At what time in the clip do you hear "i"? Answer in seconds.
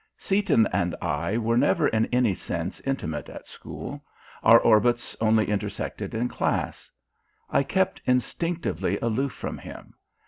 0.99-1.37, 7.51-7.61